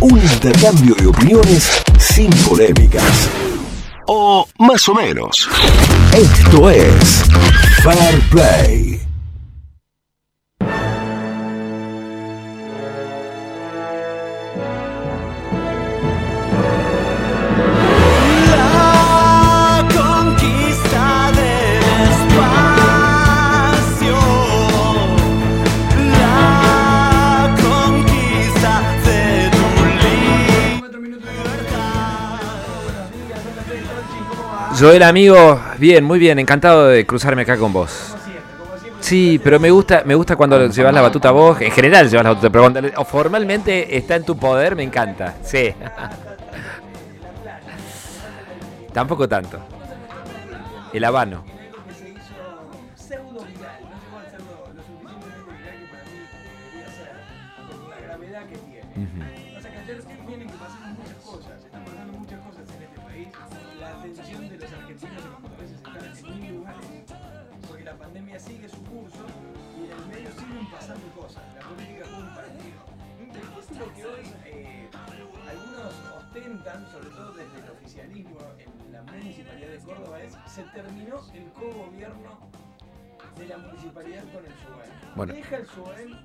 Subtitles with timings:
[0.00, 3.28] Un intercambio de opiniones sin polémicas.
[4.06, 5.48] O más o menos.
[6.14, 7.24] Esto es
[7.82, 8.97] Fair Play.
[34.78, 38.14] Joel, amigo, bien, muy bien, encantado de cruzarme acá con vos.
[39.00, 42.30] Sí, pero me gusta, me gusta cuando llevas la batuta vos, en general llevas la
[42.30, 45.34] batuta, pero cuando formalmente está en tu poder, me encanta.
[45.42, 45.74] Sí.
[48.92, 49.58] Tampoco tanto.
[50.92, 51.57] El habano.
[76.38, 78.38] Ostentan, sobre todo desde el oficialismo
[78.86, 82.38] en la municipalidad de Córdoba, es se terminó el cogobierno
[83.38, 85.14] de la municipalidad con el SUEM.
[85.16, 85.32] Bueno.
[85.34, 86.16] Deja el SUEM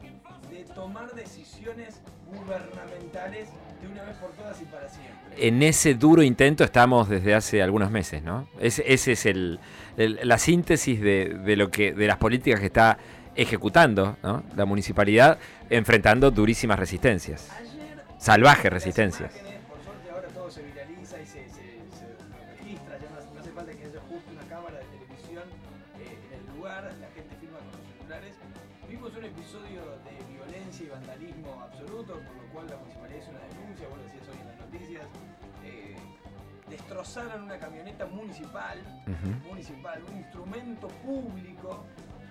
[0.50, 3.50] de tomar decisiones gubernamentales
[3.81, 5.14] de una vez por todas y para siempre.
[5.47, 8.47] En ese duro intento estamos desde hace algunos meses, ¿no?
[8.59, 9.59] Ese, ese es el,
[9.97, 12.97] el- la síntesis de, de lo que, de las políticas que está
[13.36, 14.44] ejecutando ¿no?
[14.56, 19.31] la municipalidad, enfrentando durísimas resistencias, Ayer salvajes resistencias.
[37.17, 38.80] Una camioneta municipal,
[39.47, 41.85] municipal, un instrumento público,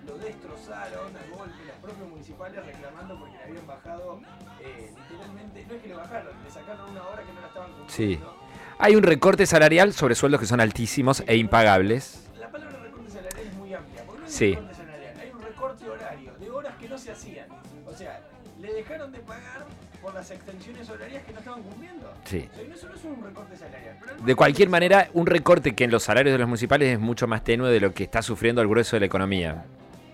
[0.05, 4.19] lo destrozaron a golpe los propios municipales reclamando porque le habían bajado
[4.59, 7.69] eh, literalmente, no es que le bajaron, le sacaron una hora que no la estaban
[7.87, 8.17] Sí.
[8.17, 8.37] cumpliendo.
[8.79, 12.29] Hay un recorte salarial sobre sueldos que son altísimos e impagables.
[12.37, 14.51] La palabra recorte salarial es muy amplia, porque no hay Sí.
[14.51, 17.47] un recorte salarial, hay un recorte horario de horas que no se hacían.
[17.85, 18.19] O sea,
[18.59, 19.65] le dejaron de pagar
[20.03, 22.13] por las extensiones horarias que no estaban cumpliendo.
[22.25, 22.47] Sí.
[22.51, 23.97] O sea, no- eso no es un recorte salarial.
[24.01, 27.25] pero De cualquier manera, un recorte que en los salarios de los municipales es mucho
[27.27, 29.65] más tenue de lo que está sufriendo el grueso de la economía.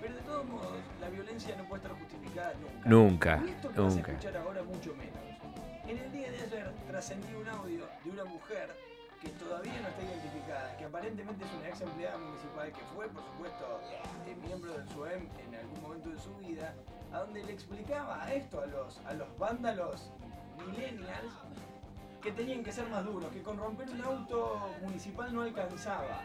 [0.01, 2.89] Pero de todos modos, la violencia no puede estar justificada nunca.
[2.89, 4.11] Nunca, Y esto que vas a nunca.
[4.11, 5.09] escuchar ahora mucho menos.
[5.87, 8.69] En el día de ayer trascendió un audio de una mujer
[9.21, 9.98] que todavía no está
[10.99, 13.79] aparentemente es una ex empleada municipal que fue, por supuesto,
[14.27, 16.75] eh, miembro del SUEM en algún momento de su vida,
[17.13, 20.11] a donde le explicaba esto a los, a los vándalos
[20.57, 21.33] millennials
[22.21, 26.21] que tenían que ser más duros, que con romper un auto municipal no alcanzaba.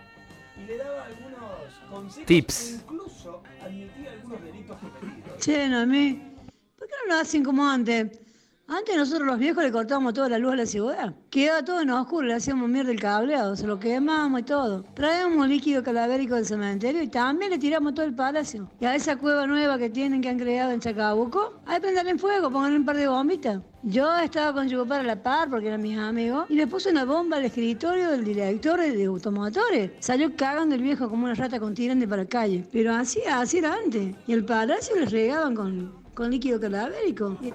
[0.56, 2.70] Y le daba algunos consejos Tips.
[2.70, 5.38] e incluso admitía algunos delitos cometidos.
[5.38, 6.36] Che, Noemí,
[6.76, 8.20] ¿por qué no lo hacen como antes?
[8.66, 11.14] Antes nosotros los viejos le cortábamos toda la luz a la ciudad.
[11.28, 14.84] Quedaba todo en oscuro, le hacíamos mierda el cableado, se lo quemamos y todo.
[14.94, 18.70] Traíamos líquido calavérico del cementerio y también le tiramos todo el palacio.
[18.80, 22.18] Y a esa cueva nueva que tienen, que han creado en Chacabuco, ahí prenderle en
[22.18, 23.60] fuego, pónganle un par de bombitas.
[23.82, 27.04] Yo estaba con Yucopar a la par, porque eran mis amigos, y le puse una
[27.04, 29.90] bomba al escritorio del director de automotores.
[30.00, 32.66] Salió cagando el viejo como una rata con tirante para la calle.
[32.72, 34.16] Pero así, así era antes.
[34.26, 37.36] Y el palacio les regaban con, con líquido calavérico.
[37.42, 37.52] Y-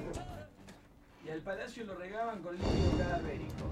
[1.29, 3.66] y al palacio lo regaban con líquido cadavérico.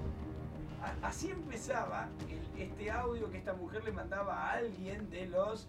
[0.82, 5.66] A- así empezaba el- este audio que esta mujer le mandaba a alguien de los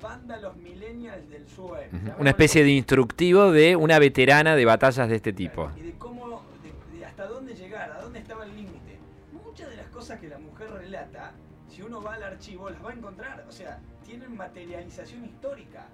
[0.00, 1.90] vándalos millennials del SUEM.
[2.18, 5.70] Una especie de instructivo de una veterana de batallas de este tipo.
[5.76, 8.98] Y de cómo, de, de hasta dónde llegar, a dónde estaba el límite.
[9.32, 11.32] Muchas de las cosas que la mujer relata,
[11.68, 13.44] si uno va al archivo, las va a encontrar.
[13.48, 15.86] O sea, tienen materialización histórica.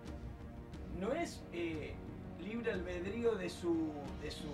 [1.00, 1.94] No es eh,
[2.42, 3.90] libre albedrío de su,
[4.22, 4.48] de su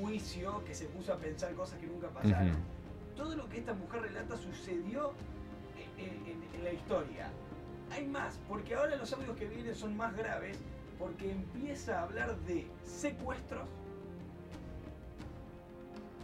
[0.00, 2.56] juicio que se puso a pensar cosas que nunca pasaron.
[3.16, 5.12] Todo lo que esta mujer relata sucedió
[5.98, 7.28] en, en- en la historia.
[7.90, 10.58] Hay más, porque ahora los audios que vienen son más graves,
[10.98, 13.68] porque empieza a hablar de secuestros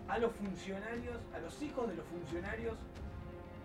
[0.08, 2.74] a los funcionarios, a los hijos de los funcionarios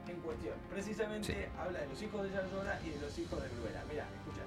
[0.08, 0.56] en cuestión.
[0.72, 1.40] Precisamente Sí.
[1.60, 3.84] habla de los hijos de Yardora y de los hijos de Gruera.
[3.88, 4.42] Mira, escucha.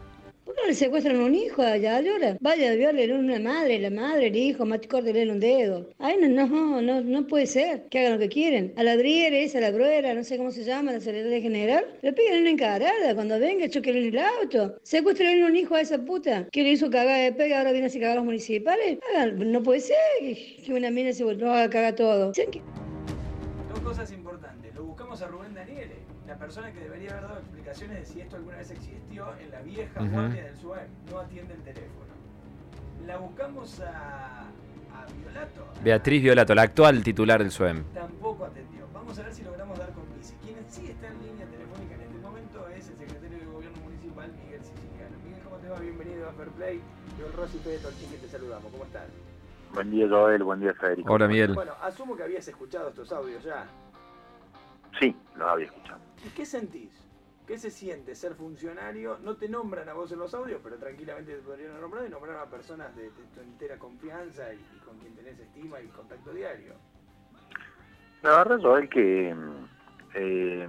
[0.44, 2.36] ¿Por qué no le secuestran un hijo a Yayora?
[2.40, 5.88] Vaya, violen una madre, la madre, el hijo, más córtenle un dedo.
[5.98, 7.84] Ay, no, no, no, no puede ser.
[7.88, 8.72] Que hagan lo que quieren.
[8.76, 12.12] A la Drieres, a la Bruera, no sé cómo se llama, la Secretaría General, le
[12.12, 13.14] piden una encarada.
[13.14, 14.76] Cuando venga, choquen el auto.
[14.82, 17.90] Secuestren un hijo a esa puta que le hizo cagar de pega, ahora viene a
[17.90, 18.98] cagar a los municipales.
[19.14, 22.32] Hagan- no puede ser que una mina se vuelva a cagar todo.
[24.94, 28.58] Buscamos a Rubén Daniele, la persona que debería haber dado explicaciones de si esto alguna
[28.58, 30.08] vez existió en la vieja Ujú.
[30.12, 30.86] guardia del SUAM.
[31.10, 32.14] No atiende el teléfono.
[33.04, 35.66] La buscamos a, a Violato.
[35.82, 37.82] Beatriz Violato, la actual titular del SUEM.
[37.92, 38.86] Tampoco atendió.
[38.94, 40.34] Vamos a ver si logramos dar con Pisi.
[40.36, 44.30] Quien sí está en línea telefónica en este momento es el secretario de Gobierno Municipal,
[44.44, 45.16] Miguel Siciliano.
[45.24, 45.78] Miguel, ¿cómo te va?
[45.80, 46.80] Bienvenido a Fair Play.
[47.18, 48.70] Yo, Rosy Pérez Torchín, que te saludamos.
[48.70, 49.08] ¿Cómo estás?
[49.72, 50.44] Buen día, Joel.
[50.44, 51.12] Buen día, Federico.
[51.12, 51.52] Hola Miguel.
[51.52, 53.66] Bueno, asumo que habías escuchado estos audios ya.
[54.98, 56.00] Sí, los había escuchado.
[56.24, 56.90] ¿Y qué sentís?
[57.46, 59.18] ¿Qué se siente ser funcionario?
[59.22, 62.36] No te nombran a vos en los audios, pero tranquilamente te podrían nombrar y nombrar
[62.36, 66.32] a personas de, de tu entera confianza y, y con quien tenés estima y contacto
[66.32, 66.72] diario.
[68.22, 69.64] La verdad, Joel, que mm,
[70.14, 70.68] eh,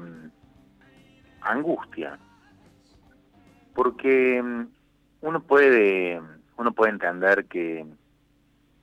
[1.41, 2.19] angustia.
[3.73, 4.67] Porque mm,
[5.21, 6.21] uno puede,
[6.57, 7.85] uno puede entender que,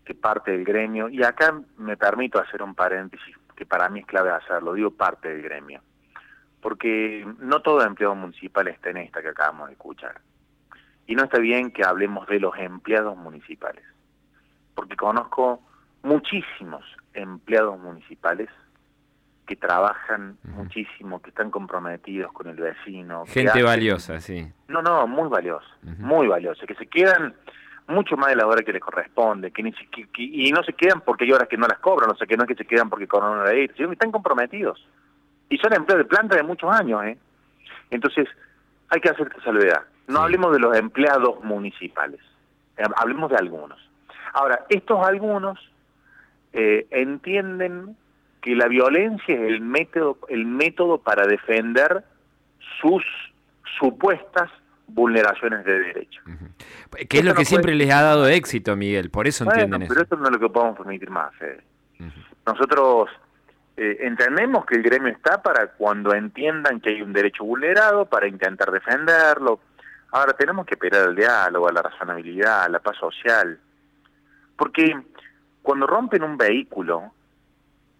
[0.06, 4.06] que parte del gremio, y acá me permito hacer un paréntesis que para mí es
[4.06, 5.80] clave hacerlo, digo parte del gremio.
[6.60, 10.20] Porque no todo empleado municipal está en esta que acabamos de escuchar.
[11.06, 13.84] Y no está bien que hablemos de los empleados municipales.
[14.74, 15.60] Porque conozco
[16.02, 16.84] muchísimos
[17.14, 18.48] empleados municipales
[19.46, 23.24] que trabajan muchísimo, que están comprometidos con el vecino.
[23.26, 24.50] Gente hacen- valiosa, sí.
[24.68, 26.00] No, no, muy valioso, Ujú.
[26.02, 27.34] muy valioso, que se quedan
[27.88, 30.72] mucho más de la hora que les corresponde, que ni que- que- y no se
[30.72, 32.64] quedan porque hay horas que no las cobran, o sea, que no es que se
[32.64, 34.86] quedan porque cobran una ir, sino que están comprometidos.
[35.48, 37.18] Y son empleados de planta de muchos años, ¿eh?
[37.90, 38.28] Entonces,
[38.88, 39.82] hay que hacer esta salvedad.
[40.08, 40.24] No Sí.
[40.24, 42.20] hablemos de los empleados municipales,
[42.76, 43.78] eh, hablemos de algunos.
[44.32, 45.58] Ahora, estos algunos
[46.54, 47.96] eh, entienden
[48.42, 52.04] que la violencia es el método, el método para defender
[52.80, 53.02] sus
[53.78, 54.50] supuestas
[54.94, 56.24] vulneraciones de derechos.
[57.08, 59.62] Que es lo que no siempre puede- les ha dado éxito, Miguel, por eso Bueno,
[59.62, 60.02] entienden pero eso.
[60.04, 61.62] esto no es lo que podemos permitir más, Fede.
[62.00, 62.10] Ujú.
[62.46, 63.08] Nosotros
[63.76, 68.28] eh, entendemos que el gremio está para cuando entiendan que hay un derecho vulnerado, para
[68.28, 69.60] intentar defenderlo.
[70.10, 73.58] Ahora tenemos que esperar al diálogo, a la razonabilidad, a la paz social.
[74.56, 74.94] Porque
[75.62, 77.14] cuando rompen un vehículo,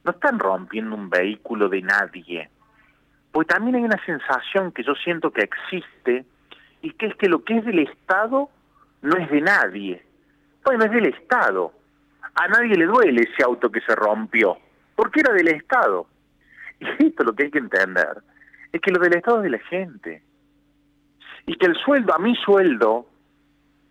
[0.04, 2.50] no están rompiendo un vehículo de nadie.
[3.30, 6.26] Porque también hay una sensación que yo siento que existe
[6.82, 8.50] y que es que lo que es del Estado
[9.02, 10.02] no es de nadie.
[10.64, 11.72] Bueno, es del Estado.
[12.34, 14.58] A nadie le duele ese auto que se rompió,
[14.96, 16.06] porque era del Estado.
[16.80, 18.22] Y esto lo que hay que entender
[18.72, 20.22] es que lo del Estado es de la gente.
[21.46, 23.06] Y que el sueldo, a mi sueldo,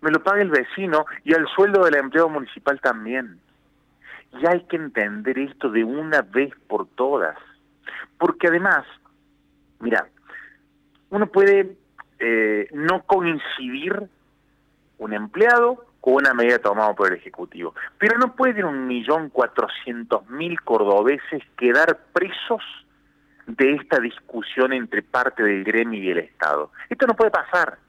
[0.02, 3.40] me lo paga el vecino y al sueldo del empleado municipal también.
[4.34, 7.38] Y hay que entender esto de una vez por todas.
[8.18, 8.86] Porque además,
[9.80, 10.08] mira,
[11.10, 11.76] uno puede
[12.24, 14.08] eh, no coincidir
[15.00, 17.74] un empleado con una medida tomada por el Ejecutivo.
[17.98, 22.62] Pero no pueden un millón cuatrocientos mil cordobeses quedar presos
[23.48, 26.72] de esta discusión entre parte del gremio y el Estado.
[26.90, 27.80] Esto no puede pasar.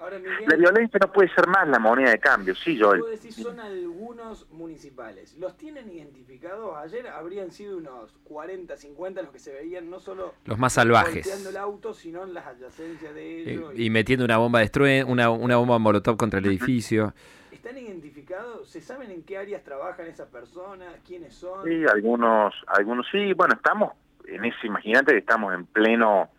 [0.00, 3.00] Ahora, Miguel, La violencia no puede ser más la moneda de cambio, sí, Joel.
[3.00, 5.36] vos decís son algunos municipales.
[5.38, 6.76] ¿Los tienen identificados?
[6.76, 10.94] Ayer habrían sido unos 40, 50 los que se veían no solo Los más volteando
[11.10, 11.56] el salvajes.
[11.56, 13.72] auto, sino en las adyacencias de Eh, ellos.
[13.74, 17.12] Y metiendo una bomba de estrue- una, una bomba molotov contra el edificio.
[17.50, 18.68] ¿Están identificados?
[18.68, 20.94] ¿Se saben en qué áreas trabajan esas personas?
[21.06, 21.64] ¿Quiénes son?
[21.66, 23.92] Sí, algunos, algunos sí, bueno, estamos
[24.26, 26.30] en ese, imagínate que estamos en pleno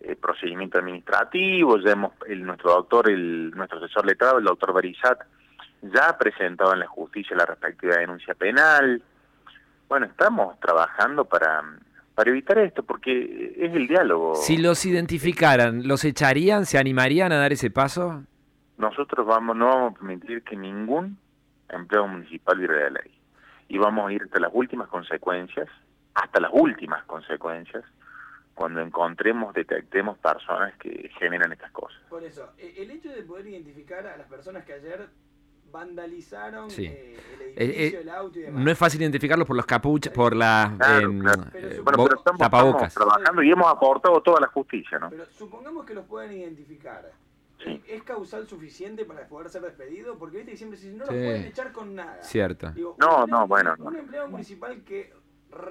[0.00, 5.18] eh, procedimiento administrativo, ya hemos, el, nuestro doctor, el, nuestro asesor letrado, el doctor Berizat,
[5.82, 9.02] ya ha presentado en la justicia la respectiva denuncia penal.
[9.88, 11.62] Bueno, estamos trabajando para,
[12.14, 14.34] para evitar esto, porque es el diálogo.
[14.36, 16.66] Si los identificaran, ¿los echarían?
[16.66, 18.22] ¿Se animarían a dar ese paso?
[18.78, 21.18] Nosotros vamos, no vamos a permitir que ningún
[21.68, 23.12] empleado municipal viole la ley.
[23.68, 25.68] Y vamos a ir hasta las últimas consecuencias,
[26.14, 27.84] hasta las últimas consecuencias,
[28.54, 32.00] cuando encontremos, detectemos personas que generan estas cosas.
[32.08, 35.08] Por eso, e- el hecho de poder identificar a las personas que ayer
[35.72, 36.86] vandalizaron Sí.
[36.86, 38.64] eh, el Eh, edificio, eh, el auto y demás.
[38.64, 41.42] No es fácil identificarlos por los capuchas, por las Claro, claro.
[41.42, 42.94] eh, Pero Bueno, bo- pero estamos, tapabocas.
[42.94, 45.10] trabajando y hemos aportado toda la justicia, ¿no?
[45.10, 47.10] Pero supongamos que los puedan identificar.
[47.62, 47.82] Sí.
[47.88, 50.16] ¿Es causal suficiente para poder ser despedido?
[50.18, 51.12] Porque viste que siempre dice, no Sí.
[51.12, 52.22] los pueden echar con nada.
[52.22, 52.70] Cierto.
[52.72, 53.84] Digo, No, no, bueno, no.
[53.86, 55.12] Un empleado municipal que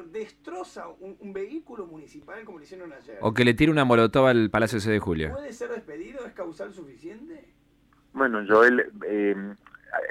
[0.07, 3.17] destroza un, un vehículo municipal como le hicieron ayer.
[3.21, 5.31] O que le tire una molotov al Palacio 6 de Julio.
[5.33, 6.25] ¿Puede ser despedido?
[6.25, 7.47] ¿Es causal suficiente?
[8.13, 9.35] Bueno, Joel, eh,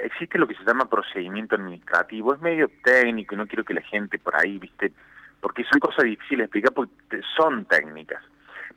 [0.02, 2.34] existe lo que se llama procedimiento administrativo.
[2.34, 4.92] Es medio técnico y no quiero que la gente por ahí, viste,
[5.40, 8.22] porque son cosas difíciles de explicar porque son técnicas.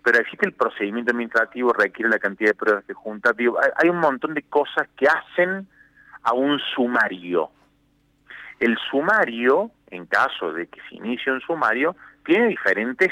[0.03, 3.33] Pero existe el procedimiento administrativo, requiere la cantidad de pruebas que junta.
[3.33, 5.67] Digo, hay, hay un montón de cosas que hacen
[6.23, 7.51] a un sumario.
[8.59, 11.95] El sumario, en caso de que se inicie un sumario,
[12.25, 13.11] tiene diferentes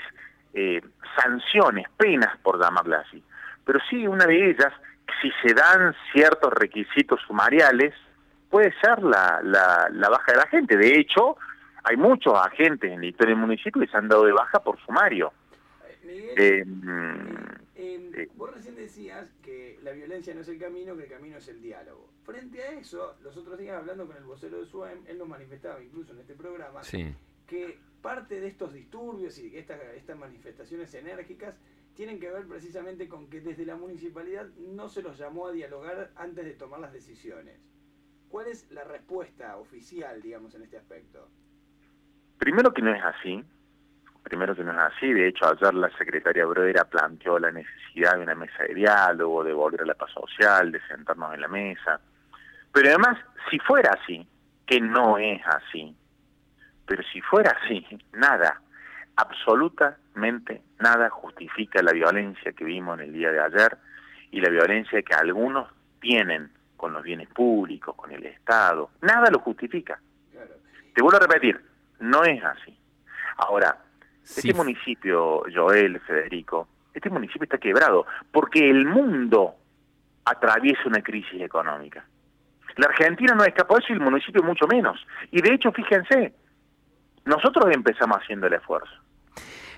[0.54, 0.82] eh,
[1.22, 3.24] sanciones, penas, por llamarle así.
[3.66, 4.74] Pero sí, una de ellas,
[5.22, 7.94] si se dan ciertos requisitos sumariales,
[8.50, 10.76] puede ser la, la, la baja de la gente.
[10.76, 11.38] De hecho,
[11.84, 14.80] hay muchos agentes en la historia del municipio que se han dado de baja por
[14.86, 15.32] sumario.
[16.04, 16.66] Eh,
[17.82, 21.48] Eh, vos recién decías que la violencia no es el camino, que el camino es
[21.48, 22.10] el diálogo.
[22.24, 25.82] Frente a eso, los otros días hablando con el vocero de SUEM, él nos manifestaba
[25.82, 27.16] incluso en este programa Sí.
[27.48, 31.56] que parte de estos disturbios y de estas, estas manifestaciones enérgicas
[31.96, 36.12] tienen que ver precisamente con que desde la municipalidad no se los llamó a dialogar
[36.16, 37.60] antes de tomar las decisiones.
[38.28, 41.30] ¿Cuál es la respuesta oficial, digamos, en este aspecto?
[42.38, 43.42] Primero que no es así,
[44.24, 48.24] primero que no es así, de hecho ayer la secretaria Brodera planteó la necesidad de
[48.24, 52.00] una mesa de diálogo, de volver a la paz social, de sentarnos en la mesa,
[52.72, 53.18] pero además,
[53.50, 54.28] si fuera así,
[54.66, 55.96] que no es así,
[56.86, 58.62] pero si fuera así, nada,
[59.16, 63.78] absolutamente nada justifica la violencia que vimos en el día de ayer
[64.32, 65.68] y la violencia que algunos
[66.00, 70.00] tienen con los bienes públicos, con el Estado, nada lo justifica.
[70.94, 71.62] Te vuelvo a repetir,
[72.00, 72.78] no es así.
[73.38, 73.78] Ahora,
[74.30, 74.50] Sí.
[74.50, 79.56] este municipio, Joel, Federico, este municipio está quebrado porque el mundo
[80.24, 82.06] atraviesa una crisis económica.
[82.78, 85.04] La Argentina no escapó de eso y el municipio mucho menos.
[85.32, 86.34] Y de hecho, fíjense,
[87.26, 88.92] nosotros empezamos haciendo el esfuerzo.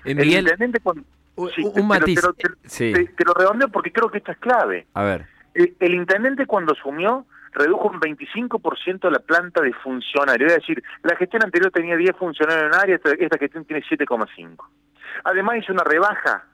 [0.04, 1.02] Eh, El intendente cuando-
[1.36, 2.20] un- Sí, un te- matiz.
[2.20, 2.92] te lo- te- Sí.
[2.92, 4.86] te- te lo redondeo porque creo que esto es clave.
[4.94, 5.26] A ver.
[5.54, 10.52] El, el intendente cuando asumió redujo un 25% la planta de funcionarios.
[10.52, 13.82] Es decir, la gestión anterior tenía 10 funcionarios en un área, esta, esta gestión tiene
[13.82, 14.64] 7,5.
[15.24, 16.44] Además hizo una rebaja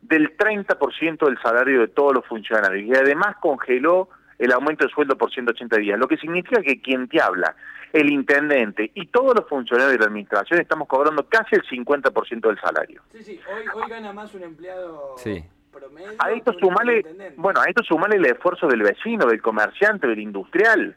[0.00, 4.08] del 30% del salario de todos los funcionarios y además congeló
[4.38, 7.54] el aumento de sueldo por 180 días, lo que significa que quien te habla,
[7.92, 12.60] el intendente y todos los funcionarios de la administración estamos cobrando casi el 50% del
[12.60, 13.02] salario.
[13.12, 15.44] Sí, sí, hoy, hoy gana más un empleado Sí.
[15.74, 16.10] Promedio.
[16.18, 17.04] A esto sumale,
[17.36, 20.96] bueno, a esto sumale el esfuerzo del vecino, del comerciante, del industrial.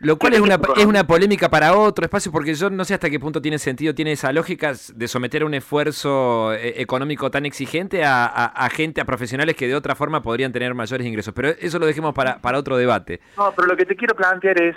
[0.00, 3.08] Lo cual es una, es una polémica para otro espacio, porque yo no sé hasta
[3.08, 7.46] qué punto tiene sentido, tiene esa lógica de someter a un esfuerzo eh, económico tan
[7.46, 11.32] exigente a, a- a gente, a profesionales que de otra forma podrían tener mayores ingresos.
[11.34, 13.20] Pero eso lo dejemos para, para otro debate.
[13.38, 14.76] No, pero lo que te quiero plantear es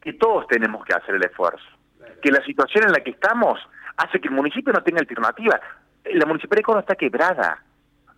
[0.00, 1.64] que todos tenemos que hacer el esfuerzo.
[2.22, 3.58] Que la situación en la que estamos
[3.98, 5.60] hace que el municipio no tenga alternativa.
[6.14, 7.62] La municipalidad de Córdoba está quebrada.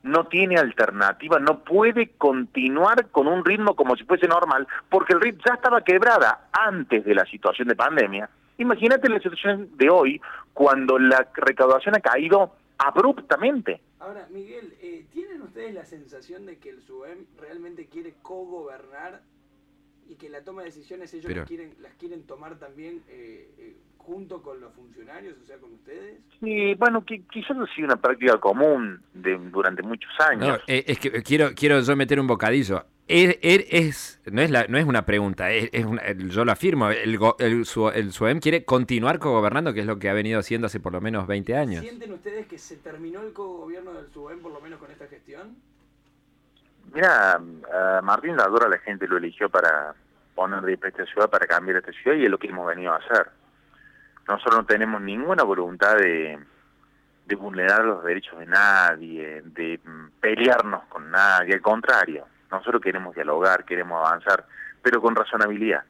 [0.03, 5.21] No tiene alternativa, no puede continuar con un ritmo como si fuese normal, porque el
[5.21, 8.29] ritmo ya estaba quebrada antes de la situación de pandemia.
[8.59, 10.21] Imagínate la situación de hoy,
[10.53, 13.81] cuando la recaudación ha caído abruptamente.
[14.01, 19.21] Ahora, Miguel, eh, ¿tienen ustedes la sensación de que el SUEM realmente quiere cogobernar
[20.13, 23.51] y que la toma de decisiones ellos Pero- las, quieren, las quieren tomar también eh,
[23.59, 26.19] eh, junto con los funcionarios, o sea, con ustedes?
[26.41, 30.49] Y bueno, qui- quizás ha sido una práctica común de, durante muchos años.
[30.49, 32.85] No, eh, es que quiero, quiero yo meter un bocadillo.
[33.09, 36.45] Es, es- es- no, es la, no es una pregunta, es, es una- el- yo
[36.45, 36.91] lo afirmo.
[36.91, 40.39] El, go- el, su- el SUEM quiere continuar gobernando, que es lo que ha venido
[40.41, 41.83] haciendo hace por lo menos 20 años.
[41.83, 45.57] ¿Sienten ustedes que se terminó el cogobierno del SUEM, por lo menos con esta gestión?
[46.93, 49.95] Mira, a Martín Ladora la gente lo eligió para
[50.35, 52.97] poner de esta ciudad, para cambiar esta ciudad y es lo que hemos venido a
[52.97, 53.31] hacer.
[54.29, 56.39] Nosotros no tenemos ninguna voluntad de,
[57.27, 59.81] de vulnerar los derechos de nadie, de
[60.21, 64.45] pelearnos con nadie, al contrario, nosotros queremos dialogar, queremos avanzar,
[64.83, 65.85] pero con razonabilidad.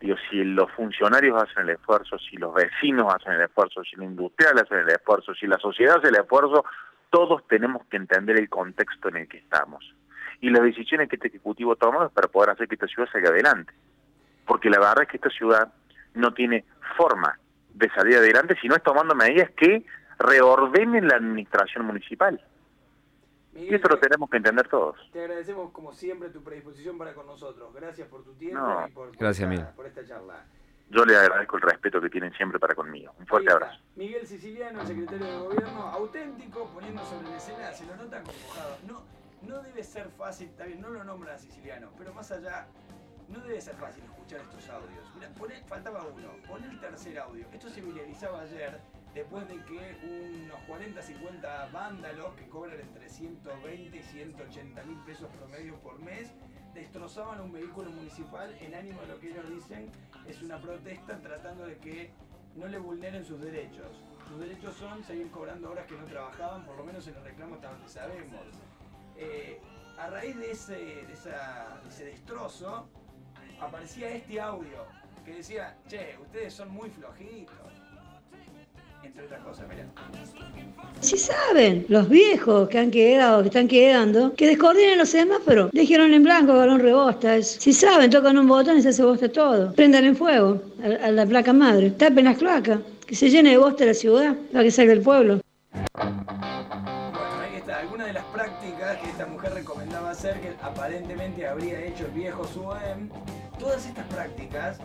[0.00, 4.06] Digo, si los funcionarios hacen el esfuerzo, si los vecinos hacen el esfuerzo, si los
[4.06, 6.64] industriales hacen el esfuerzo, si la sociedad hace el esfuerzo,
[7.10, 9.94] todos tenemos que entender el contexto en el que estamos.
[10.40, 13.28] Y las decisiones que este Ejecutivo toma es para poder hacer que esta ciudad salga
[13.30, 13.72] adelante.
[14.46, 15.72] Porque la verdad es que esta ciudad
[16.14, 16.64] no tiene
[16.96, 17.38] forma
[17.74, 19.84] de salir adelante si no es tomando medidas que
[20.18, 22.40] reordenen la administración municipal.
[23.54, 24.96] Y eso lo te- tenemos que entender todos.
[25.12, 27.72] Te agradecemos como siempre tu predisposición para con nosotros.
[27.74, 30.44] Gracias por tu tiempo No, y por, por gracias, esta, por esta charla.
[30.88, 33.12] Yo les agradezco el respeto que tienen siempre para conmigo.
[33.18, 33.78] Un fuerte abrazo.
[33.96, 38.76] Miguel Siciliano, secretario de gobierno, auténtico, poniendo sobre la escena, se lo nota conmojado.
[38.88, 39.02] No,
[39.42, 42.66] no debe ser fácil, bien, no lo nombra Siciliano, pero más allá,
[43.28, 45.06] no debe ser fácil escuchar estos audios.
[45.14, 45.30] Mira,
[45.66, 47.46] faltaba uno, pon el tercer audio.
[47.52, 48.80] Esto se viralizaba ayer,
[49.14, 55.28] después de que unos 40, 50 vándalos que cobran entre 120 y 180 mil pesos
[55.38, 56.32] promedio por mes,
[56.74, 59.90] destrozaban un vehículo municipal en ánimo de lo que ellos dicen
[60.26, 62.10] es una protesta tratando de que
[62.54, 64.04] no le vulneren sus derechos.
[64.28, 67.56] Sus derechos son seguir cobrando horas que no trabajaban, por lo menos en el reclamo
[67.56, 68.46] hasta donde sabemos.
[69.20, 69.58] Eh,
[69.98, 72.86] a raíz de ese, de, esa- ese destrozo,
[73.60, 74.86] aparecía este audio
[75.26, 77.54] que decía, che, ustedes son muy flojitos.
[79.04, 79.84] Entre otras cosas, mirá.
[81.00, 85.70] Si saben, los viejos que han quedado, que están quedando, que descoordinen los semáforos.
[85.72, 87.40] Dijeron en blanco, balón rebosta.
[87.42, 89.72] Si saben, tocan un botón y se hace bosta todo.
[89.74, 91.90] Prendan en fuego a, a la placa madre.
[91.92, 92.80] Tapen las cloacas.
[93.06, 95.40] Que se llene de bosta la ciudad, para que salga el pueblo.
[100.20, 103.08] Hacer, que aparentemente habría hecho el viejo SUEM,
[103.58, 104.78] todas estas prácticas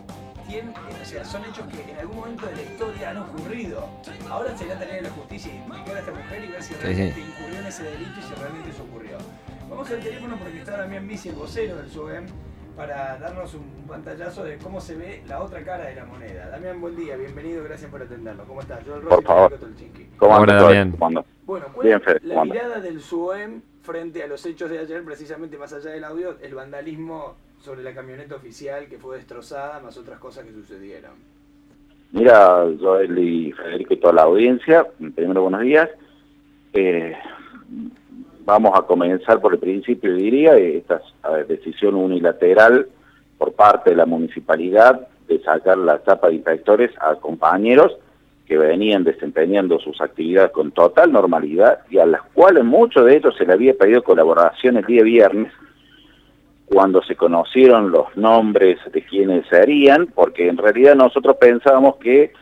[0.48, 3.86] tienen, o sea, son hechos que en algún momento de la historia han ocurrido.
[4.30, 7.60] Ahora será tarea de la justicia identificar a esta mujer y ver si realmente incurrió
[7.60, 9.18] en ese delito y si realmente eso ocurrió.
[9.68, 12.24] Vamos al teléfono porque está Damián Bici, el vocero del SUEM,
[12.74, 16.48] para darnos un pantallazo de cómo se ve la otra cara de la moneda.
[16.48, 18.44] Damián, buen día, bienvenido, gracias por atenderlo.
[18.44, 18.82] ¿Cómo estás?
[18.86, 19.58] Yo el Por favor.
[20.16, 20.92] ¿Cómo andas, Damián.
[20.92, 21.24] ¿Cómo andas?
[21.44, 25.56] Bueno, ¿cuál Bien, Fede, la mirada del SUEM frente a los hechos de ayer, precisamente
[25.56, 30.18] más allá del audio, el vandalismo sobre la camioneta oficial que fue destrozada, más otras
[30.18, 31.12] cosas que sucedieron?
[32.10, 35.88] Mira, Joel y Federico y toda la audiencia, primero buenos días.
[36.72, 37.14] Eh,
[38.44, 41.00] vamos a comenzar por el principio, diría, esta
[41.48, 42.88] decisión unilateral
[43.38, 47.96] por parte de la municipalidad de sacar la chapa de inspectores a compañeros
[48.46, 53.34] que venían desempeñando sus actividades con total normalidad y a las cuales muchos de ellos
[53.36, 55.52] se le había pedido colaboración el día viernes
[56.66, 62.32] cuando se conocieron los nombres de quienes serían, porque en realidad nosotros pensábamos que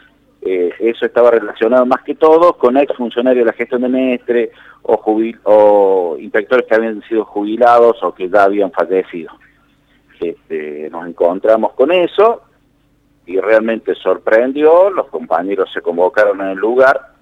[0.42, 4.50] eh, eso estaba relacionado más que todo con exfuncionarios de la gestión de Mestre
[4.82, 9.32] o, jubil- o inspectores que habían sido jubilados o que ya habían fallecido.
[10.20, 12.42] Este, nos encontramos con eso
[13.26, 17.12] y realmente sorprendió, los compañeros se convocaron en el lugar,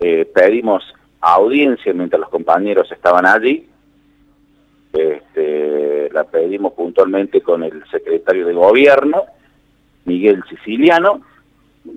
[0.00, 0.84] eh, pedimos
[1.20, 3.66] audiencia mientras los compañeros estaban allí,
[4.92, 9.24] este, la pedimos puntualmente con el secretario de gobierno,
[10.04, 11.22] Miguel Siciliano,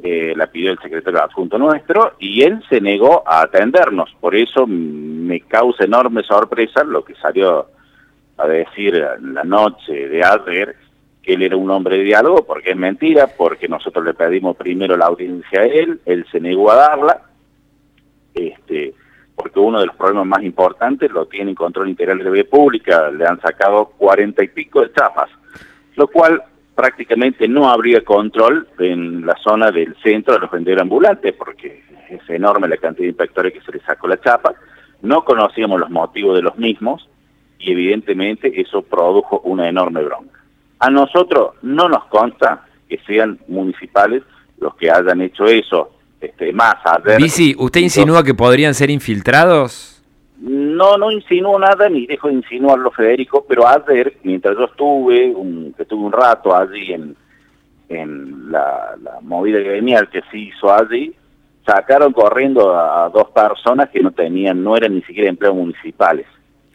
[0.03, 4.13] eh, la pidió el secretario adjunto nuestro, y él se negó a atendernos.
[4.19, 7.67] Por eso me causa enorme sorpresa lo que salió
[8.38, 10.75] a decir la noche de ayer,
[11.27, 14.95] que él era un hombre de diálogo, porque es mentira, porque nosotros le pedimos primero
[14.95, 17.21] la audiencia a él, él se negó a darla,
[18.33, 18.93] este,
[19.35, 22.45] porque uno de los problemas más importantes lo tiene en control integral de la vía
[22.49, 25.29] pública, le han sacado cuarenta y pico de chapas,
[25.97, 26.41] lo cual
[26.73, 32.21] prácticamente no habría control en la zona del centro de los vendedores ambulantes, porque es
[32.29, 34.53] enorme la cantidad de inspectores que se les sacó la chapa,
[35.01, 37.09] no conocíamos los motivos de los mismos
[37.59, 40.37] y evidentemente eso produjo una enorme bronca.
[40.79, 44.23] A nosotros no nos consta que sean municipales
[44.59, 47.17] los que hayan hecho eso, este, más ayer...
[47.17, 50.03] Bici, ¿usted insinúa que podrían ser infiltrados?
[50.39, 55.73] No, no insinúo nada ni dejo de insinuarlo, Federico, pero ayer, mientras yo estuve, un,
[55.75, 57.15] que estuve un rato allí en,
[57.89, 61.13] en la, la movida gremial que se hizo allí,
[61.65, 66.27] sacaron corriendo a, a dos personas que no tenían, no eran ni siquiera empleados municipales.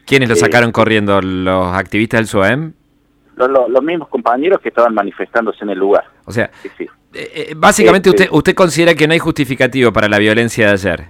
[0.07, 1.21] ¿Quiénes lo Eh, sacaron corriendo?
[1.23, 2.73] ¿Los activistas del SOEM?
[3.37, 6.05] Los, los- los mismos compañeros que estaban manifestándose en el lugar.
[6.27, 6.85] O sea, Sí, sí.
[7.15, 10.73] eh, eh, básicamente Este- usted, usted considera que no hay justificativo para la violencia de
[10.73, 11.05] ayer.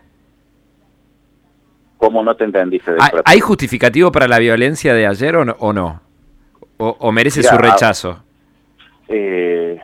[1.99, 3.05] ¿Cómo no te entendí, Federico?
[3.05, 5.57] ¿Hay, hay justificativo para la violencia de ayer o no?
[5.61, 6.01] ¿O, no?
[6.79, 8.25] ¿O- o merece Mira, su rechazo?
[9.09, 9.79] Eh,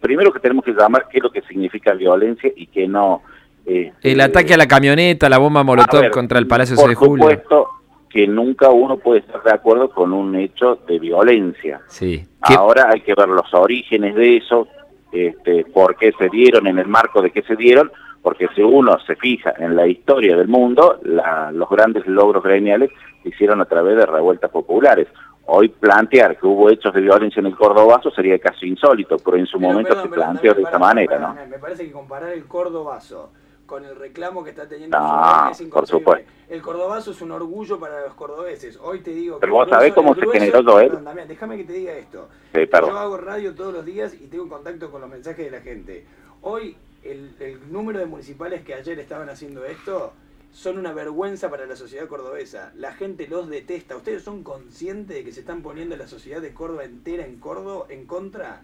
[0.00, 3.22] primero que tenemos que llamar qué es lo que significa violencia y qué no.
[3.64, 6.98] este, El ataque a la camioneta, la bomba molotov ver, contra el Palacio por 6
[7.00, 7.24] de Julio.
[7.30, 7.68] supuesto
[8.08, 11.80] que nunca uno puede estar de acuerdo con un hecho de violencia.
[11.88, 12.26] Sí.
[12.46, 14.66] ¿Qué- Ahora hay que ver los orígenes de eso,
[15.12, 17.90] este, por qué se dieron, en el marco de qué se dieron,
[18.22, 22.90] porque si uno se fija en la historia del mundo, la- los grandes logros gremiales
[23.22, 25.06] se hicieron a través de revueltas populares.
[25.50, 29.46] Hoy plantear que hubo hechos de violencia en el Cordobazo sería casi insólito, pero en
[29.46, 31.36] su Pero, momento perdón, se perdón, planteó de esta manera, ¿no?
[31.48, 33.30] Me parece que comparar el Cordobazo
[33.68, 35.86] con el reclamo que está teniendo No, el SUEM es por inconcebible.
[36.00, 36.32] supuesto.
[36.48, 38.78] El Cordobazo es un orgullo para los cordobeses.
[38.82, 41.04] Hoy te digo Pero que vos el sabés cómo se generó todo él.
[41.04, 42.28] Damián, déjame que te diga esto.
[42.54, 42.60] Sí.
[42.72, 46.06] Yo hago radio todos los días y tengo contacto con los mensajes de la gente.
[46.40, 50.14] Hoy el, el número de municipales que ayer estaban haciendo esto
[50.50, 52.72] son una vergüenza para la sociedad cordobesa.
[52.74, 53.96] La gente los detesta.
[53.96, 57.84] ¿Ustedes son conscientes de que se están poniendo la sociedad de Córdoba entera en Córdoba
[57.90, 58.62] en contra?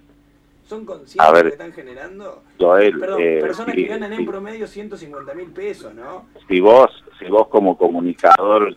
[0.67, 2.43] ¿Son conscientes de lo que están generando?
[2.59, 6.27] Joel, Perdón, eh, personas si- que ganan en si- promedio 150 mil pesos, ¿no?
[6.49, 8.75] si vos, si vos como comunicador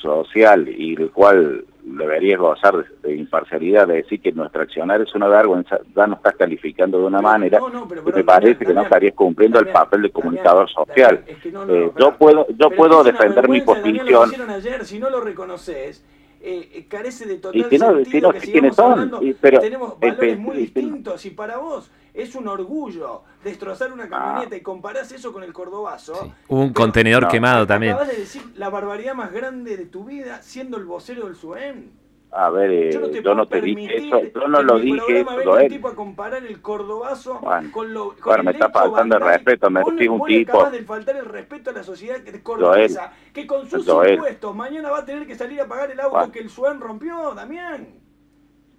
[0.00, 5.14] social y el cual deberías gozar de, de imparcialidad, de decir que nuestro accionar es
[5.14, 8.64] una vergüenza, ya nos estás calificando de una manera No, no, pero que perdón, parece
[8.64, 11.24] que no estarías cumpliendo el papel de comunicador social.
[11.26, 14.30] es que no, no, Eh, yo puedo, yo Pero puedo defender mi posición.
[14.50, 16.04] ayer, si no lo reconoces,
[16.42, 19.22] eh, eh, carece de total Y si no- sentido si no que sigamos son, hablando.
[19.22, 23.92] y- pero- tenemos eh, valores muy y- distintos y para vos es un orgullo destrozar
[23.92, 24.58] una camioneta Ah.
[24.58, 26.14] y comparás eso con el cordobazo.
[26.24, 26.32] Sí.
[26.48, 27.92] Hubo un Pero- contenedor no, quemado también.
[27.92, 31.90] Acabas de decir la barbaridad más grande de tu vida siendo el vocero del SUEM.
[32.32, 34.78] A ver, eh, Yo no te, yo puedo no te dije eso, yo no lo
[34.78, 35.68] dije eso, Joel.
[35.68, 39.68] tipo a comparar el cordobazo Bueno, con lo con bueno, me está faltando el respeto,
[39.68, 43.12] me Vos, un vos tipo- acabas de faltar el respeto a la sociedad que- cordobesa,
[43.32, 44.14] que con sus Joel.
[44.14, 46.32] impuestos mañana va a tener que salir a pagar el auto Bueno.
[46.32, 47.88] que el SUEM rompió, Damián.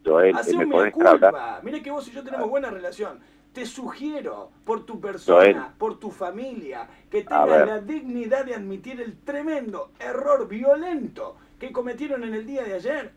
[0.06, 1.32] Joel, Hacé me podés mea hablar.
[1.32, 1.60] culpa.
[1.64, 3.20] Mira que vos y yo tenemos buena relación.
[3.54, 5.58] Te sugiero, por tu persona, Joel.
[5.78, 12.24] por tu familia, que tengas la dignidad de admitir el tremendo error violento que cometieron
[12.24, 13.12] en el día de ayer.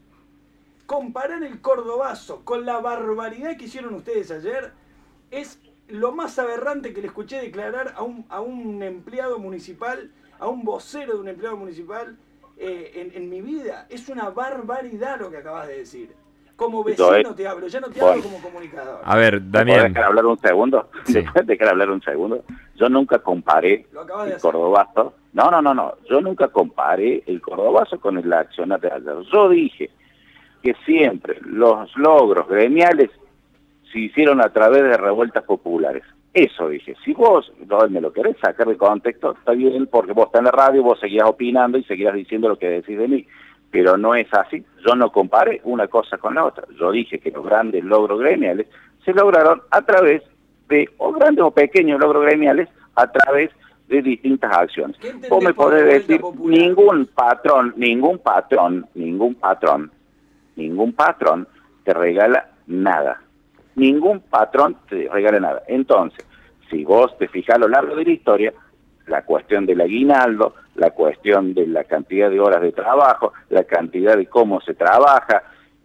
[0.86, 4.72] Comparar el cordobazo con la barbaridad que hicieron ustedes ayer
[5.30, 10.46] es lo más aberrante que le escuché declarar a un, a un empleado municipal, a
[10.48, 12.16] un vocero de un empleado municipal
[12.58, 13.86] eh, en, en mi vida.
[13.88, 16.12] Es una barbaridad lo que acabas de decir.
[16.56, 18.12] Como vecino te hablo, ya no te bueno.
[18.12, 19.00] hablo como comunicador.
[19.02, 19.92] A ver, ¿Me podés Damián.
[19.92, 20.88] dejar hablar un segundo?
[21.04, 21.24] Sí.
[21.34, 22.44] ¿Me dejar hablar un segundo?
[22.76, 24.52] Yo nunca comparé Lo acabas de el hacer.
[24.52, 25.14] cordobazo.
[25.32, 25.94] No, no, no, no.
[26.08, 29.16] Yo nunca comparé el cordobazo con el accionar de ayer.
[29.32, 29.90] Yo dije
[30.64, 33.10] que siempre los logros gremiales
[33.92, 36.02] se hicieron a través de revueltas populares.
[36.32, 36.96] Eso dije.
[37.04, 37.52] Si vos
[37.90, 40.98] me lo querés sacar de contexto, está bien, porque vos estás en la radio, vos
[40.98, 43.26] seguías opinando y seguías diciendo lo que decís de mí.
[43.70, 44.64] Pero no es así.
[44.86, 46.64] Yo no comparé una cosa con la otra.
[46.80, 48.66] Yo dije que los grandes logros gremiales
[49.04, 50.22] se lograron a través
[50.70, 53.50] de, o grandes o pequeños logros gremiales, a través
[53.88, 54.96] de distintas acciones.
[54.96, 56.58] ¿Qué entendés Vos me podés decir, popular?
[56.58, 59.90] ningún patrón, ningún patrón, ningún patrón,
[60.56, 61.48] ningún patrón
[61.84, 63.20] te regala nada.
[63.76, 65.62] Ningún patrón te regala nada.
[65.66, 66.24] Entonces,
[66.70, 68.52] si vos te fijas a lo largo de la historia,
[69.06, 74.16] la cuestión del aguinaldo, la cuestión de la cantidad de horas de trabajo, la cantidad
[74.16, 75.42] de cómo se trabaja,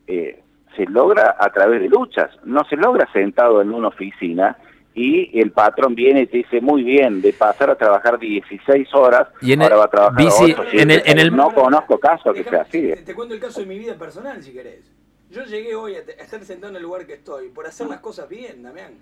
[0.08, 0.42] eh,
[0.76, 4.58] se logra a través de luchas, no se logra sentado en una oficina
[4.95, 9.28] y el patrón viene y te dice, muy bien, de pasar a trabajar 16 horas,
[9.41, 11.99] Y en ahora el- va a trabajar Bici, 8, en el- en el- No conozco
[11.99, 12.82] caso que sea así.
[12.82, 14.91] Te, te cuento el caso de mi vida personal, si querés.
[15.30, 17.88] Yo llegué hoy a, te- a estar sentado en el lugar que estoy por hacer
[17.88, 18.93] las cosas bien, Damián.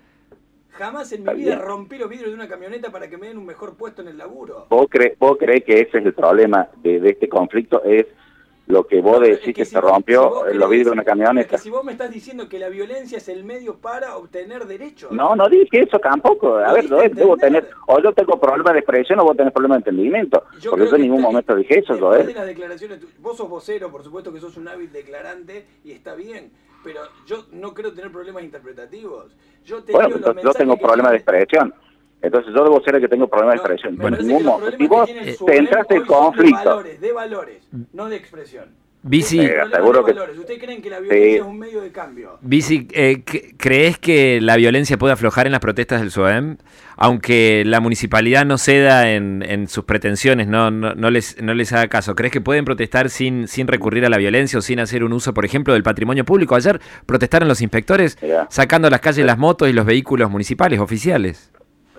[0.72, 1.58] Jamás en mi vida bien.
[1.66, 4.18] rompí los vidrios de una camioneta para que me den un mejor puesto en el
[4.18, 4.66] laburo.
[4.68, 7.82] ¿Vos, cre vos creés que ese es el problema de, de este conflicto?
[7.82, 8.06] Es
[8.68, 11.02] lo que vos Es decís que, si se vos- rompió si los vidrios de una
[11.02, 11.48] Es camioneta.
[11.56, 15.10] que si vos me estás diciendo que la violencia es el medio para obtener derechos.
[15.10, 16.56] No, no dije eso tampoco.
[16.56, 17.38] A Lo ver, a debo entender.
[17.38, 20.44] tener, o yo tengo problemas de expresión o vos tenés problemas de entendimiento.
[20.60, 22.34] Yo porque yo en ningún momento dije eso, después de Joel.
[22.36, 26.52] las declaraciones, vos sos vocero, por supuesto que sos un hábil declarante y está bien,
[26.84, 29.34] pero yo no creo tener problemas interpretativos.
[29.64, 31.74] Yo te Bueno, digo los yo tengo problemas de expresión.
[32.20, 33.96] Entonces yo debo ser el que tengo problemas No, de expresión.
[33.96, 37.68] Bueno, ningún Si vos que tiene el te entraste en de conflicto, valores, de valores,
[37.92, 38.64] no de expresión.
[39.00, 39.54] Bici, Eh,
[40.04, 40.40] que-.
[40.40, 41.36] ¿Ustedes creen que la violencia Sí.
[41.36, 42.38] es un medio de cambio?
[42.42, 43.22] Bici, eh,
[43.56, 46.56] ¿crees que la violencia puede aflojar en las protestas del SOEM?
[46.96, 51.72] Aunque la municipalidad no ceda en, en sus pretensiones, no, no, no les, no les
[51.72, 52.16] haga caso.
[52.16, 55.32] ¿Crees que pueden protestar sin, sin recurrir a la violencia o sin hacer un uso,
[55.32, 56.56] por ejemplo, del patrimonio público?
[56.56, 58.18] Ayer protestaron los inspectores
[58.50, 61.52] sacando a las calles las motos y los vehículos municipales, oficiales.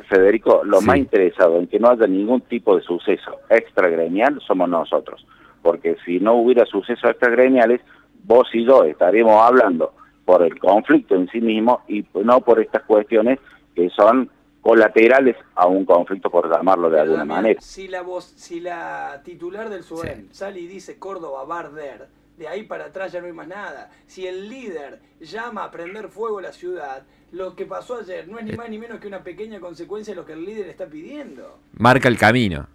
[0.09, 0.85] Federico, lo Sí.
[0.87, 5.25] más interesado en que no haya ningún tipo de suceso extragremial somos nosotros.
[5.61, 7.81] Porque si no hubiera sucesos extragremiales,
[8.23, 9.93] vos y yo estaríamos hablando
[10.25, 13.39] por el conflicto en sí mismo y no por estas cuestiones
[13.75, 14.29] que son
[14.61, 17.61] colaterales a un conflicto, por llamarlo de alguna manera.
[17.61, 20.27] Si la voz, si la titular del SUEM Sí.
[20.31, 22.07] sale y dice Córdoba Barder,
[22.39, 23.91] de ahí para atrás ya no hay más nada.
[24.07, 28.45] Si el líder llama a prender fuego la ciudad, lo que pasó ayer no es
[28.45, 28.51] Eh.
[28.51, 31.59] ni más ni menos que una pequeña consecuencia de lo que el líder está pidiendo.
[31.73, 32.65] Marca el camino.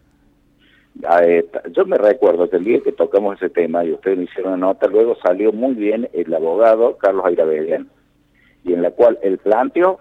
[1.22, 4.52] Eh, yo me recuerdo que el día que tocamos ese tema y ustedes me hicieron
[4.52, 7.88] una nota, luego salió muy bien el abogado Carlos Airavedian,
[8.64, 9.98] y en la cual él planteó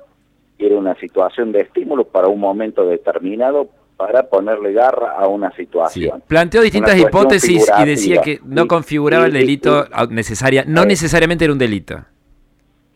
[0.60, 5.50] que era una situación de estímulo para un momento determinado para ponerle garra a una
[5.52, 5.58] Sí.
[5.64, 6.24] situación.
[6.28, 10.88] Planteó distintas hipótesis y decía que no configuraba el delito necesaria, no Eh.
[10.88, 12.04] necesariamente era un delito.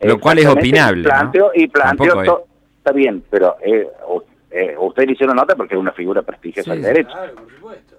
[0.00, 1.08] Lo cual es opinable, ¿no?
[1.08, 2.30] Planteó, Y planteó, es.
[2.78, 6.72] está bien, pero eh, u- eh, ustedes le hicieron nota porque es una figura prestigiosa
[6.74, 7.10] Sí, del derecho.
[7.10, 7.96] Claro, por supuesto.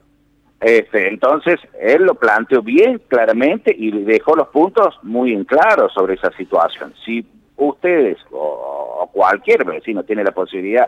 [0.61, 6.15] Este, entonces, él lo planteó bien claramente y dejó los puntos muy en claro sobre
[6.15, 6.93] esa situación.
[7.05, 10.87] Si ustedes o, o cualquier vecino tiene la posibilidad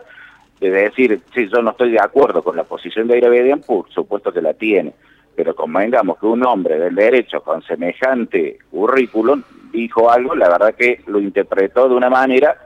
[0.70, 4.32] de decir, si yo no estoy de acuerdo con la posición de Irabedian, por supuesto
[4.32, 4.92] que la tiene.
[5.34, 11.00] pero convengamos que un hombre del derecho con semejante currículum dijo algo, la verdad que
[11.06, 12.56] lo interpretó de una manera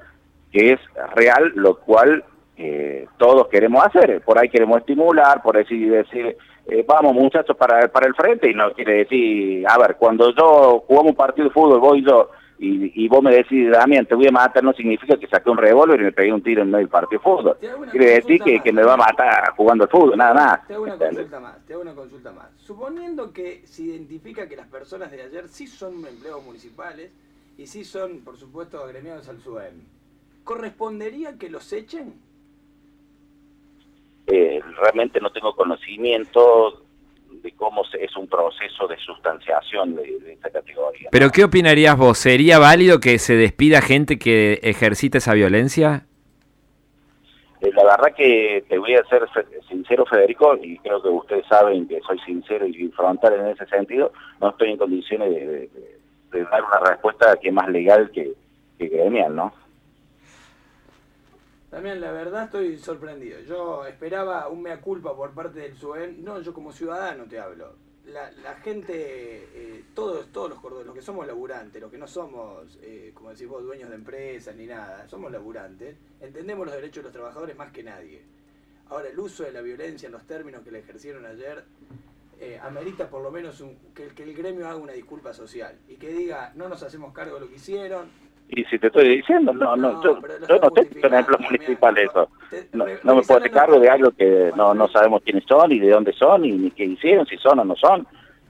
[0.51, 0.81] que es
[1.15, 2.25] real, lo cual
[2.57, 4.21] eh, todos queremos hacer.
[4.23, 6.37] Por ahí queremos estimular, por decir, decir
[6.69, 10.83] eh, vamos muchachos para, para el frente, y no quiere decir, a ver, cuando yo
[10.87, 14.33] jugamos partido de fútbol, voy yo y, y vos me decís, Damián, te voy a
[14.33, 16.88] matar, no significa que saqué un revólver y me pegué un tiro en medio del
[16.88, 17.57] partido de fútbol.
[17.90, 20.66] Quiere decir que, me va a matar jugando al fútbol, nada más.
[20.66, 22.49] Te hago una consulta más, te hago una consulta más.
[22.57, 27.11] Suponiendo que se identifica que las personas de ayer sí son empleados municipales
[27.59, 29.83] y sí son, por supuesto, agremiados al SUEM,
[30.42, 32.14] ¿correspondería que los echen?
[34.27, 36.86] Eh, realmente no tengo conocimiento
[38.01, 41.09] es un proceso de sustanciación de, de esta categoría.
[41.12, 42.18] Pero ¿qué opinarías vos?
[42.18, 46.07] ¿Sería válido que se despida gente que ejercita esa violencia?
[47.61, 49.22] Eh, la verdad que te voy a ser
[49.68, 54.12] sincero, Federico, y creo que ustedes saben que soy sincero y frontal en ese sentido,
[54.40, 55.96] no estoy en condiciones de, de- de-
[56.33, 58.33] de dar una respuesta que es más legal que,
[58.79, 59.55] que gremial, ¿no?
[61.77, 63.39] También la verdad estoy sorprendido.
[63.41, 66.25] Yo esperaba un mea culpa por parte del SUEM.
[66.25, 67.75] No, yo como ciudadano te hablo.
[68.07, 72.09] La, la gente, eh, todos, todos los cordones, los que somos laburantes, los que no
[72.09, 76.97] somos, eh, como decís vos, dueños de empresas ni nada, somos laburantes, entendemos los derechos
[76.97, 78.23] de los trabajadores más que nadie.
[78.89, 81.62] Ahora, el uso de la violencia en los términos que le ejercieron ayer
[82.41, 85.97] eh, amerita por lo menos un- que, que el gremio haga una disculpa social y
[85.97, 88.09] que diga, no nos hacemos cargo de lo que hicieron,
[88.49, 91.53] Y si te estoy diciendo, no, no, No, yo, yo no tengo justificando, ejemplos Damián.
[91.53, 92.29] municipales eso.
[92.73, 92.85] No,
[93.17, 95.91] me puedo hacer cargo de en- algo que no, no sabemos quiénes son y de
[95.91, 98.07] dónde son y ni qué hicieron, si son o no son.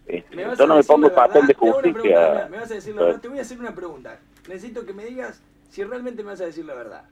[0.06, 2.48] Este, ¿Me vas yo no me pongo el papel de pregunta, justicia.
[2.50, 3.20] Me vas a decir la verdad.
[3.20, 4.20] Te voy a hacer una pregunta.
[4.48, 7.04] Necesito que me digas si realmente me vas a decir la verdad.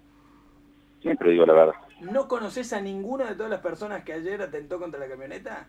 [1.01, 1.75] Siempre digo la verdad.
[2.01, 5.67] ¿No conoces a ninguna de todas las personas que ayer atentó contra la camioneta?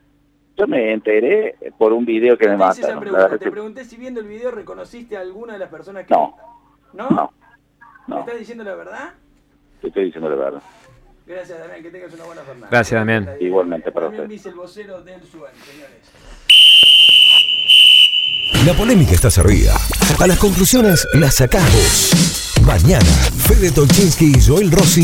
[0.57, 2.99] Yo me enteré por un video que me mataron.
[2.99, 3.37] pregunta.
[3.37, 6.13] Te pregunté si viendo el video reconociste a alguna de las personas que...
[6.13, 6.35] No,
[6.95, 7.09] ¿No?
[7.09, 7.33] no,
[8.07, 9.13] ¿Me no, estás diciendo la verdad?
[9.81, 10.61] te estoy diciendo la verdad.
[11.27, 11.81] Gracias, Damián.
[11.83, 12.67] Que tengas una buena jornada.
[12.71, 13.29] Gracias, Damián.
[13.39, 14.33] Igualmente para Damián usted.
[14.33, 16.11] dice el vocero del señores.
[18.65, 19.75] La polémica está servida.
[20.19, 22.61] A las conclusiones las sacás vos.
[22.65, 25.03] Mañana, Fede Tolchinsky y Joel Rossi